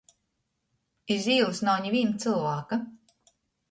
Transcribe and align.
Iz 1.17 1.29
īlys 1.35 1.63
nav 1.69 1.87
nivīna 1.87 2.19
cylvāka. 2.27 2.85